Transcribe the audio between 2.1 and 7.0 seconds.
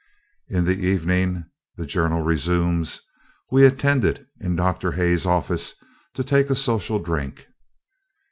resumes], we attended in Dr. Hay's office, to take a social